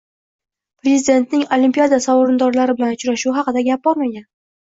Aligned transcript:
Prezidentning 0.85 1.43
olimpiada 1.57 1.99
sovrindorlari 2.07 2.77
bilan 2.79 2.97
uchrashuvi 2.99 3.37
haqida 3.41 3.63
gap 3.71 3.87
bormagan. 3.91 4.27